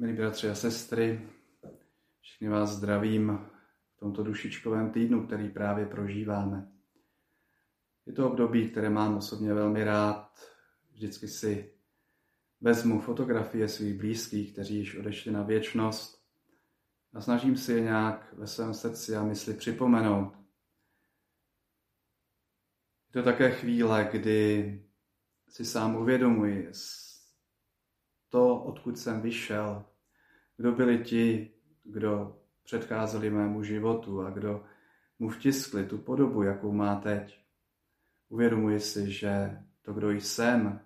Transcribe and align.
Milí 0.00 0.12
bratři 0.12 0.50
a 0.50 0.54
sestry, 0.54 1.28
všichni 2.20 2.48
vás 2.48 2.70
zdravím 2.70 3.38
v 3.96 3.98
tomto 4.00 4.22
dušičkovém 4.22 4.90
týdnu, 4.90 5.26
který 5.26 5.48
právě 5.48 5.86
prožíváme. 5.86 6.72
Je 8.06 8.12
to 8.12 8.30
období, 8.30 8.70
které 8.70 8.90
mám 8.90 9.16
osobně 9.16 9.54
velmi 9.54 9.84
rád. 9.84 10.40
Vždycky 10.92 11.28
si 11.28 11.72
vezmu 12.60 13.00
fotografie 13.00 13.68
svých 13.68 13.98
blízkých, 13.98 14.52
kteří 14.52 14.76
již 14.76 14.96
odešli 14.96 15.32
na 15.32 15.42
věčnost 15.42 16.24
a 17.12 17.20
snažím 17.20 17.56
si 17.56 17.72
je 17.72 17.80
nějak 17.80 18.34
ve 18.36 18.46
svém 18.46 18.74
srdci 18.74 19.16
a 19.16 19.24
mysli 19.24 19.54
připomenout. 19.54 20.32
Je 23.08 23.12
to 23.12 23.22
také 23.22 23.50
chvíle, 23.50 24.08
kdy 24.12 24.82
si 25.48 25.64
sám 25.64 25.96
uvědomuji 25.96 26.68
to, 28.28 28.58
odkud 28.58 28.98
jsem 28.98 29.20
vyšel, 29.20 29.84
kdo 30.56 30.72
byli 30.72 30.98
ti, 30.98 31.50
kdo 31.84 32.36
předcházeli 32.64 33.30
mému 33.30 33.62
životu 33.62 34.22
a 34.22 34.30
kdo 34.30 34.64
mu 35.18 35.28
vtiskli 35.28 35.86
tu 35.86 35.98
podobu, 35.98 36.42
jakou 36.42 36.72
má 36.72 36.96
teď. 36.96 37.40
Uvědomuji 38.28 38.80
si, 38.80 39.12
že 39.12 39.58
to, 39.82 39.92
kdo 39.92 40.10
jsem, 40.10 40.80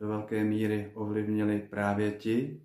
do 0.00 0.08
velké 0.08 0.44
míry 0.44 0.92
ovlivnili 0.94 1.58
právě 1.70 2.12
ti, 2.12 2.62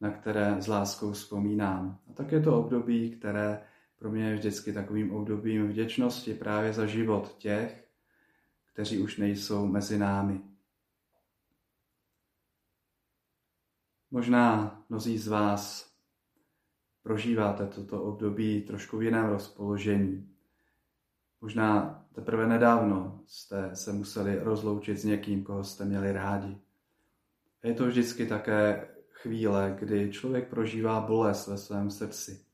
na 0.00 0.10
které 0.10 0.62
s 0.62 0.66
láskou 0.66 1.12
vzpomínám. 1.12 1.98
A 2.10 2.12
tak 2.12 2.32
je 2.32 2.40
to 2.40 2.60
období, 2.60 3.10
které 3.10 3.62
pro 3.98 4.10
mě 4.10 4.28
je 4.28 4.34
vždycky 4.34 4.72
takovým 4.72 5.12
obdobím 5.12 5.68
vděčnosti 5.68 6.34
právě 6.34 6.72
za 6.72 6.86
život 6.86 7.34
těch, 7.38 7.88
kteří 8.72 8.98
už 8.98 9.16
nejsou 9.16 9.66
mezi 9.66 9.98
námi. 9.98 10.40
Možná 14.14 14.78
mnozí 14.88 15.18
z 15.18 15.28
vás 15.28 15.92
prožíváte 17.02 17.66
toto 17.66 18.02
období 18.02 18.62
trošku 18.62 18.98
v 18.98 19.02
jiném 19.02 19.26
rozpoložení. 19.26 20.36
Možná 21.40 22.04
teprve 22.14 22.46
nedávno 22.46 23.24
jste 23.26 23.76
se 23.76 23.92
museli 23.92 24.38
rozloučit 24.38 24.98
s 24.98 25.04
někým, 25.04 25.44
koho 25.44 25.64
jste 25.64 25.84
měli 25.84 26.12
rádi. 26.12 26.58
Je 27.64 27.74
to 27.74 27.86
vždycky 27.86 28.26
také 28.26 28.88
chvíle, 29.10 29.76
kdy 29.80 30.12
člověk 30.12 30.48
prožívá 30.48 31.00
bolest 31.00 31.46
ve 31.46 31.58
svém 31.58 31.90
srdci. 31.90 32.46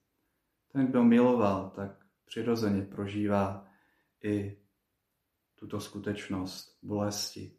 Ten, 0.72 0.86
kdo 0.86 1.04
miloval, 1.04 1.70
tak 1.70 2.06
přirozeně 2.24 2.82
prožívá 2.82 3.66
i 4.22 4.58
tuto 5.54 5.80
skutečnost 5.80 6.78
bolesti. 6.82 7.56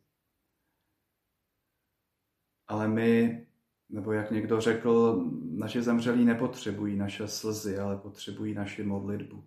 Ale 2.67 2.88
my 2.88 3.48
nebo 3.92 4.11
jak 4.11 4.31
někdo 4.31 4.61
řekl, 4.61 5.23
naše 5.52 5.81
zemřelí 5.81 6.25
nepotřebují 6.25 6.97
naše 6.97 7.28
slzy, 7.28 7.80
ale 7.80 7.98
potřebují 7.98 8.53
naši 8.53 8.83
modlitbu. 8.83 9.44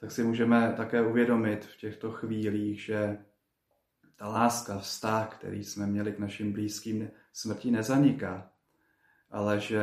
Tak 0.00 0.12
si 0.12 0.22
můžeme 0.24 0.74
také 0.76 1.06
uvědomit 1.06 1.64
v 1.64 1.76
těchto 1.76 2.12
chvílích, 2.12 2.80
že 2.80 3.18
ta 4.16 4.28
láska, 4.28 4.78
vztah, 4.78 5.38
který 5.38 5.64
jsme 5.64 5.86
měli 5.86 6.12
k 6.12 6.18
našim 6.18 6.52
blízkým, 6.52 7.10
smrti 7.32 7.70
nezaniká, 7.70 8.50
ale 9.30 9.60
že 9.60 9.82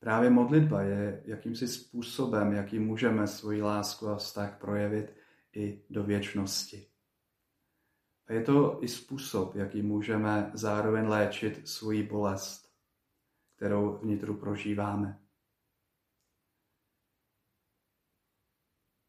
právě 0.00 0.30
modlitba 0.30 0.82
je 0.82 1.22
jakýmsi 1.24 1.68
způsobem, 1.68 2.52
jakým 2.52 2.86
můžeme 2.86 3.26
svoji 3.26 3.62
lásku 3.62 4.08
a 4.08 4.16
vztah 4.16 4.58
projevit 4.58 5.14
i 5.52 5.82
do 5.90 6.02
věčnosti. 6.02 6.89
A 8.30 8.32
je 8.32 8.42
to 8.42 8.84
i 8.84 8.88
způsob, 8.88 9.54
jaký 9.54 9.82
můžeme 9.82 10.50
zároveň 10.54 11.08
léčit 11.08 11.68
svoji 11.68 12.02
bolest, 12.02 12.72
kterou 13.56 13.98
vnitru 13.98 14.36
prožíváme. 14.36 15.20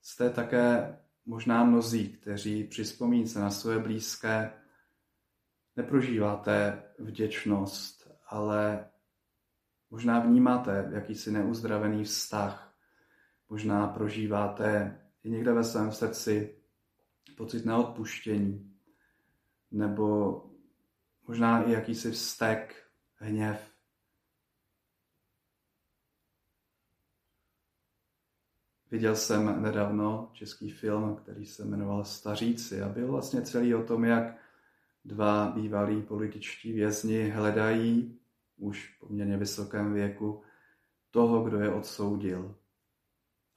Jste 0.01 0.29
také 0.29 0.97
možná 1.25 1.63
mnozí, 1.63 2.09
kteří 2.09 2.63
při 2.63 2.83
vzpomínce 2.83 3.39
na 3.39 3.51
své 3.51 3.79
blízké 3.79 4.53
neprožíváte 5.75 6.83
vděčnost, 6.99 8.11
ale 8.27 8.89
možná 9.89 10.19
vnímáte 10.19 10.89
jakýsi 10.93 11.31
neuzdravený 11.31 12.03
vztah. 12.03 12.77
Možná 13.49 13.87
prožíváte 13.87 14.99
i 15.23 15.29
někde 15.29 15.53
ve 15.53 15.63
svém 15.63 15.91
srdci 15.91 16.55
pocit 17.37 17.65
neodpuštění, 17.65 18.71
nebo 19.71 20.35
možná 21.27 21.63
i 21.63 21.71
jakýsi 21.71 22.11
vztek, 22.11 22.75
hněv. 23.15 23.71
Viděl 28.91 29.15
jsem 29.15 29.61
nedávno 29.61 30.29
český 30.33 30.71
film, 30.71 31.15
který 31.15 31.45
se 31.45 31.65
jmenoval 31.65 32.05
Staříci 32.05 32.81
a 32.81 32.89
byl 32.89 33.11
vlastně 33.11 33.41
celý 33.41 33.75
o 33.75 33.83
tom, 33.83 34.05
jak 34.05 34.37
dva 35.05 35.49
bývalí 35.49 36.01
političtí 36.01 36.73
vězni 36.73 37.29
hledají 37.29 38.19
už 38.57 38.97
poměrně 38.99 39.37
vysokém 39.37 39.93
věku 39.93 40.43
toho, 41.11 41.43
kdo 41.43 41.59
je 41.59 41.73
odsoudil. 41.73 42.55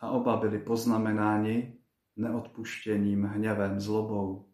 A 0.01 0.11
oba 0.11 0.37
byli 0.37 0.59
poznamenáni 0.59 1.79
neodpuštěním, 2.17 3.25
hněvem, 3.25 3.81
zlobou 3.81 4.54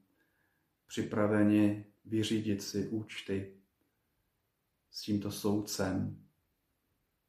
připraveni 0.90 1.86
vyřídit 2.04 2.62
si 2.62 2.88
účty 2.88 3.56
s 4.90 5.02
tímto 5.02 5.30
soudcem. 5.30 6.24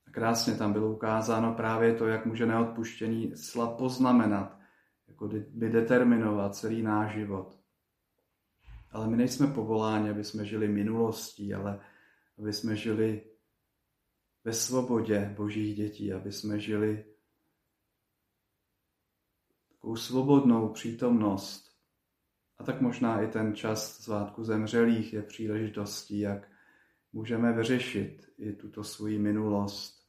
A 0.08 0.12
krásně 0.12 0.56
tam 0.56 0.74
bylo 0.74 0.94
ukázáno 0.94 1.54
právě 1.54 1.96
to, 1.96 2.08
jak 2.08 2.26
může 2.26 2.46
neodpuštění 2.46 3.38
sla 3.38 3.76
poznamenat, 3.76 4.60
jako 5.08 5.28
by 5.50 5.70
determinovat 5.70 6.56
celý 6.56 6.82
náš 6.82 7.14
život. 7.14 7.60
Ale 8.92 9.08
my 9.08 9.18
nejsme 9.18 9.48
povoláni, 9.48 10.10
aby 10.10 10.24
jsme 10.24 10.46
žili 10.46 10.68
minulostí, 10.68 11.54
ale 11.54 11.80
aby 12.38 12.54
jsme 12.54 12.76
žili 12.76 13.24
ve 14.44 14.54
svobodě 14.54 15.34
božích 15.38 15.76
dětí, 15.76 16.14
aby 16.14 16.32
jsme 16.32 16.60
žili 16.60 17.06
takovou 19.70 19.96
svobodnou 19.96 20.70
přítomnost 20.70 21.71
a 22.62 22.64
tak 22.64 22.82
možná 22.82 23.22
i 23.22 23.28
ten 23.28 23.56
čas 23.56 23.98
svátku 23.98 24.44
zemřelých 24.44 25.14
je 25.14 25.24
příležitostí, 25.24 26.20
jak 26.20 26.48
můžeme 27.14 27.54
vyřešit 27.54 28.34
i 28.38 28.54
tuto 28.54 28.84
svoji 28.84 29.20
minulost. 29.20 30.08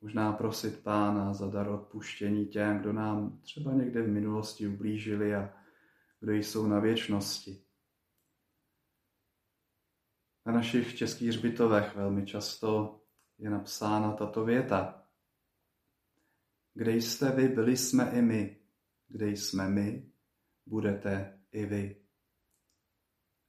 Možná 0.00 0.32
prosit 0.32 0.82
Pána 0.82 1.34
za 1.34 1.46
dar 1.46 1.68
odpuštění 1.68 2.46
těm, 2.46 2.78
kdo 2.78 2.92
nám 2.92 3.38
třeba 3.40 3.72
někde 3.72 4.02
v 4.02 4.08
minulosti 4.08 4.68
ublížili 4.68 5.34
a 5.34 5.54
kdo 6.20 6.32
jsou 6.32 6.66
na 6.66 6.80
věčnosti. 6.80 7.62
Na 10.46 10.52
našich 10.52 10.96
českých 10.96 11.28
hřbitovech 11.28 11.96
velmi 11.96 12.26
často 12.26 13.00
je 13.38 13.50
napsána 13.50 14.12
tato 14.12 14.44
věta. 14.44 15.04
Kde 16.74 16.92
jste 16.92 17.30
vy, 17.30 17.48
byli 17.48 17.76
jsme 17.76 18.10
i 18.10 18.22
my. 18.22 18.56
Kde 19.08 19.28
jsme 19.28 19.68
my, 19.68 20.10
budete 20.66 21.37
i 21.52 21.66
vy. 21.66 21.96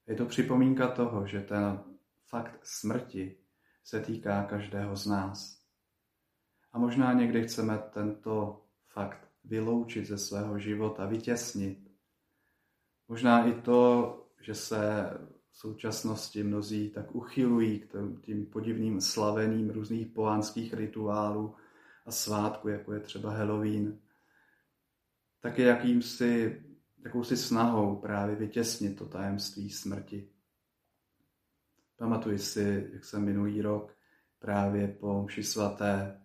Je 0.08 0.16
to 0.16 0.26
připomínka 0.26 0.88
toho, 0.88 1.28
že 1.28 1.42
ten 1.42 1.84
fakt 2.28 2.60
smrti 2.66 3.38
se 3.84 4.00
týká 4.02 4.44
každého 4.44 4.96
z 4.96 5.06
nás. 5.06 5.64
A 6.72 6.80
možná 6.80 7.14
někdy 7.14 7.44
chceme 7.44 7.78
tento 7.94 8.66
fakt 8.88 9.28
vyloučit 9.44 10.06
ze 10.06 10.18
svého 10.18 10.60
života, 10.60 11.06
vytěsnit. 11.06 11.92
Možná 13.08 13.46
i 13.46 13.62
to, 13.62 14.16
že 14.42 14.56
se 14.56 15.10
v 15.52 15.58
současnosti 15.58 16.44
mnozí 16.44 16.90
tak 16.90 17.16
uchylují 17.16 17.80
k 17.80 18.22
tím 18.22 18.46
podivným 18.46 19.02
slavením 19.02 19.70
různých 19.70 20.08
pohanských 20.08 20.74
rituálů 20.74 21.56
a 22.06 22.12
svátků, 22.12 22.70
jako 22.70 22.94
je 22.94 23.00
třeba 23.00 23.32
Halloween, 23.32 24.00
tak 25.40 25.60
je 25.60 25.66
jakýmsi 25.66 26.62
jakousi 27.06 27.38
snahou 27.38 27.96
právě 27.96 28.36
vytěsnit 28.36 28.98
to 28.98 29.06
tajemství 29.06 29.70
smrti. 29.70 30.30
Pamatuji 31.98 32.40
si, 32.40 32.90
jak 32.94 33.06
jsem 33.06 33.26
minulý 33.26 33.62
rok 33.62 33.98
právě 34.40 34.88
po 34.88 35.24
mši 35.24 35.44
svaté 35.44 36.22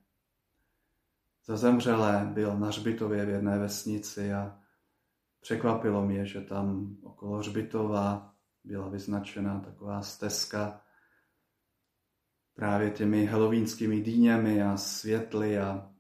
za 1.47 1.57
zemřelé 1.57 2.31
byl 2.33 2.59
na 2.59 2.67
hřbitově 2.67 3.27
v 3.27 3.29
jedné 3.29 3.59
vesnici 3.59 4.33
a 4.33 4.59
překvapilo 5.41 6.07
mě, 6.07 6.27
že 6.27 6.41
tam 6.41 6.97
okolo 7.03 7.39
hřbitova 7.39 8.35
byla 8.65 8.89
vyznačena 8.89 9.61
taková 9.61 10.03
stezka 10.03 10.81
právě 12.55 12.91
těmi 12.91 13.25
helovínskými 13.27 14.01
dýněmi 14.01 14.63
a 14.63 14.77
světly 14.77 15.59
a 15.59 15.91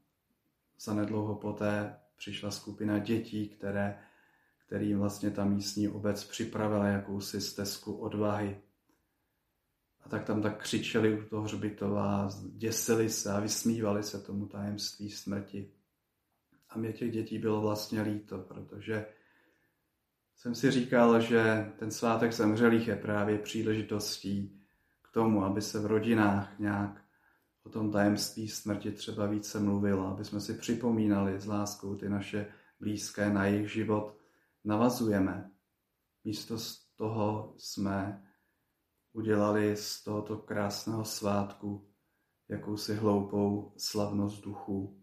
zanedlouho 0.80 1.34
poté 1.34 2.00
přišla 2.16 2.50
skupina 2.50 2.98
dětí, 2.98 3.48
které 3.48 3.98
který 4.74 4.94
vlastně 4.94 5.30
ta 5.30 5.44
místní 5.44 5.88
obec 5.88 6.24
připravila 6.24 6.86
jakousi 6.86 7.40
stezku 7.40 7.92
odvahy. 7.92 8.60
A 10.00 10.08
tak 10.08 10.24
tam 10.24 10.42
tak 10.42 10.62
křičeli 10.62 11.20
u 11.20 11.28
toho 11.28 11.42
hřbitova, 11.42 12.28
děsili 12.52 13.10
se 13.10 13.32
a 13.32 13.40
vysmívali 13.40 14.02
se 14.02 14.20
tomu 14.20 14.46
tajemství 14.46 15.10
smrti. 15.10 15.70
A 16.68 16.78
mě 16.78 16.92
těch 16.92 17.12
dětí 17.12 17.38
bylo 17.38 17.60
vlastně 17.60 18.02
líto, 18.02 18.38
protože 18.38 19.06
jsem 20.36 20.54
si 20.54 20.70
říkal, 20.70 21.20
že 21.20 21.72
ten 21.78 21.90
svátek 21.90 22.32
zemřelých 22.32 22.88
je 22.88 22.96
právě 22.96 23.38
příležitostí 23.38 24.60
k 25.02 25.10
tomu, 25.10 25.44
aby 25.44 25.62
se 25.62 25.80
v 25.80 25.86
rodinách 25.86 26.58
nějak 26.58 27.04
o 27.62 27.68
tom 27.68 27.90
tajemství 27.90 28.48
smrti 28.48 28.92
třeba 28.92 29.26
více 29.26 29.60
mluvilo, 29.60 30.06
aby 30.06 30.24
jsme 30.24 30.40
si 30.40 30.54
připomínali 30.54 31.40
s 31.40 31.46
láskou 31.46 31.94
ty 31.94 32.08
naše 32.08 32.46
blízké, 32.80 33.30
na 33.30 33.46
jejich 33.46 33.72
život 33.72 34.23
navazujeme. 34.64 35.50
Místo 36.24 36.58
z 36.58 36.86
toho 36.96 37.54
jsme 37.58 38.28
udělali 39.12 39.76
z 39.76 40.02
tohoto 40.02 40.38
krásného 40.38 41.04
svátku 41.04 41.94
jakousi 42.48 42.94
hloupou 42.94 43.74
slavnost 43.78 44.44
duchů. 44.44 45.00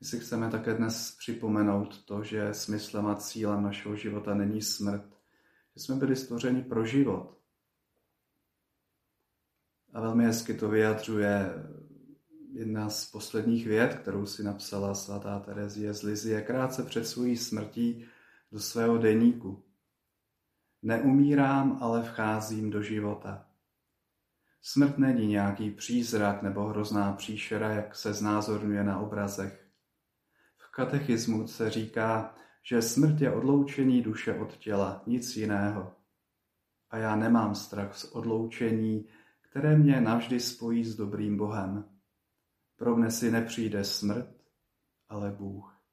My 0.00 0.06
si 0.06 0.20
chceme 0.20 0.50
také 0.50 0.74
dnes 0.74 1.16
připomenout 1.18 2.04
to, 2.04 2.24
že 2.24 2.54
smyslem 2.54 3.06
a 3.06 3.16
cílem 3.16 3.62
našeho 3.62 3.96
života 3.96 4.34
není 4.34 4.62
smrt, 4.62 5.20
že 5.76 5.82
jsme 5.82 5.94
byli 5.94 6.16
stvořeni 6.16 6.62
pro 6.62 6.86
život. 6.86 7.38
A 9.92 10.00
velmi 10.00 10.24
hezky 10.24 10.54
to 10.54 10.68
vyjadřuje 10.68 11.52
jedna 12.52 12.90
z 12.90 13.10
posledních 13.10 13.66
věd, 13.66 13.94
kterou 13.94 14.26
si 14.26 14.42
napsala 14.42 14.94
svatá 14.94 15.38
Terezie 15.38 15.94
z 15.94 16.02
Lizie 16.02 16.42
krátce 16.42 16.82
před 16.82 17.06
svojí 17.06 17.36
smrtí 17.36 18.04
do 18.52 18.60
svého 18.60 18.98
deníku. 18.98 19.64
Neumírám, 20.82 21.78
ale 21.80 22.02
vcházím 22.02 22.70
do 22.70 22.82
života. 22.82 23.46
Smrt 24.62 24.98
není 24.98 25.26
nějaký 25.26 25.70
přízrak 25.70 26.42
nebo 26.42 26.64
hrozná 26.64 27.12
příšera, 27.12 27.70
jak 27.70 27.96
se 27.96 28.12
znázorňuje 28.12 28.84
na 28.84 28.98
obrazech. 28.98 29.66
V 30.56 30.70
katechismu 30.70 31.46
se 31.46 31.70
říká, 31.70 32.34
že 32.62 32.82
smrt 32.82 33.20
je 33.20 33.32
odloučení 33.32 34.02
duše 34.02 34.34
od 34.34 34.56
těla, 34.56 35.02
nic 35.06 35.36
jiného. 35.36 35.92
A 36.90 36.96
já 36.96 37.16
nemám 37.16 37.54
strach 37.54 37.96
z 37.96 38.04
odloučení, 38.04 39.08
které 39.50 39.76
mě 39.76 40.00
navždy 40.00 40.40
spojí 40.40 40.84
s 40.84 40.96
dobrým 40.96 41.36
Bohem. 41.36 41.97
Pro 42.78 42.96
mne 42.96 43.10
si 43.10 43.30
nepřijde 43.30 43.84
smrt, 43.84 44.42
ale 45.08 45.30
Bůh. 45.30 45.84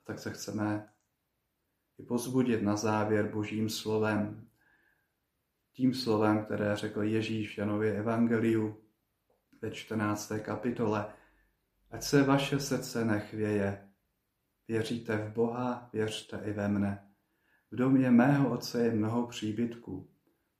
A 0.00 0.04
tak 0.04 0.18
se 0.18 0.30
chceme 0.30 0.94
i 1.98 2.02
pozbudit 2.02 2.62
na 2.62 2.76
závěr 2.76 3.32
božím 3.32 3.70
slovem. 3.70 4.48
Tím 5.72 5.94
slovem, 5.94 6.44
které 6.44 6.76
řekl 6.76 7.02
Ježíš 7.02 7.54
v 7.54 7.58
Janově 7.58 7.98
Evangeliu 7.98 8.84
ve 9.62 9.70
14. 9.70 10.32
kapitole. 10.42 11.14
Ať 11.90 12.02
se 12.02 12.22
vaše 12.22 12.60
srdce 12.60 13.04
nechvěje. 13.04 13.90
Věříte 14.68 15.16
v 15.16 15.32
Boha, 15.32 15.90
věřte 15.92 16.40
i 16.44 16.52
ve 16.52 16.68
mne. 16.68 17.12
V 17.70 17.76
domě 17.76 18.10
mého 18.10 18.50
otce 18.50 18.84
je 18.84 18.90
mnoho 18.90 19.26
příbytků. 19.26 20.10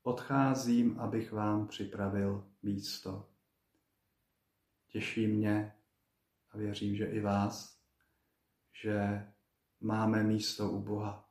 Odcházím, 0.03 1.01
abych 1.01 1.33
vám 1.33 1.69
připravil 1.69 2.53
místo. 2.63 3.38
Těší 4.89 5.27
mě 5.27 5.73
a 6.51 6.59
věřím, 6.59 6.97
že 6.97 7.07
i 7.07 7.21
vás, 7.21 7.81
že 8.83 9.27
máme 9.81 10.23
místo 10.23 10.71
u 10.71 10.83
Boha 10.83 11.28